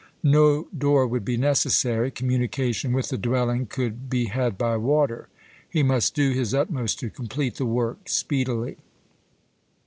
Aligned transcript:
No 0.23 0.65
door 0.75 1.05
would 1.05 1.23
be 1.23 1.37
necessary. 1.37 2.09
Communication 2.09 2.91
with 2.91 3.09
the 3.09 3.19
dwelling 3.19 3.67
could 3.67 4.09
be 4.09 4.25
had 4.29 4.57
by 4.57 4.75
water. 4.75 5.27
He 5.69 5.83
must 5.83 6.15
do 6.15 6.31
his 6.31 6.55
utmost 6.55 6.99
to 7.01 7.11
complete 7.11 7.57
the 7.57 7.67
work 7.67 8.09
speedily. 8.09 8.77